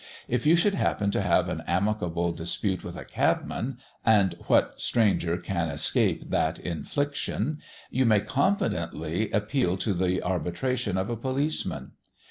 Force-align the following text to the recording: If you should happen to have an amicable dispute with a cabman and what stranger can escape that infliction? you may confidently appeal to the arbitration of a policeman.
If 0.27 0.47
you 0.47 0.55
should 0.55 0.73
happen 0.73 1.11
to 1.11 1.21
have 1.21 1.47
an 1.47 1.61
amicable 1.67 2.31
dispute 2.31 2.83
with 2.83 2.97
a 2.97 3.05
cabman 3.05 3.77
and 4.03 4.33
what 4.47 4.81
stranger 4.81 5.37
can 5.37 5.69
escape 5.69 6.31
that 6.31 6.57
infliction? 6.57 7.59
you 7.91 8.07
may 8.07 8.21
confidently 8.21 9.29
appeal 9.29 9.77
to 9.77 9.93
the 9.93 10.23
arbitration 10.23 10.97
of 10.97 11.11
a 11.11 11.15
policeman. 11.15 11.91